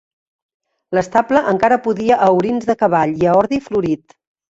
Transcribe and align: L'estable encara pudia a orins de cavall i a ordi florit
L'estable 0.97 1.43
encara 1.51 1.77
pudia 1.87 2.17
a 2.29 2.29
orins 2.37 2.65
de 2.71 2.77
cavall 2.79 3.13
i 3.25 3.29
a 3.33 3.37
ordi 3.43 3.61
florit 3.67 4.17